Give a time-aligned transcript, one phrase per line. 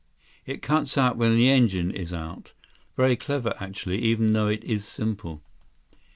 [0.47, 2.53] It cuts out when the engine is out.
[2.97, 5.43] Very clever, actually, even though it is simple."